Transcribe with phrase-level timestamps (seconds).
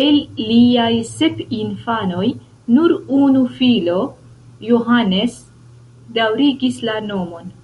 [0.00, 2.24] El liaj sep infanoj
[2.78, 3.96] nur unu filo
[4.72, 5.42] Johannes
[6.20, 7.60] daŭrigis la nomon.